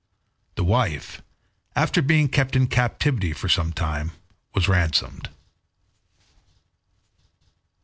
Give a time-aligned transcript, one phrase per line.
[0.55, 1.21] The wife,
[1.75, 4.13] after being kept in captivity for a time,
[4.55, 5.29] was ransomed.